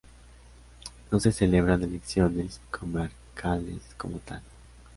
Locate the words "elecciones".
1.83-2.59